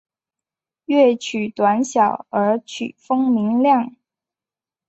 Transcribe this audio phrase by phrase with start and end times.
[0.85, 3.95] 乐曲短小而曲风明亮。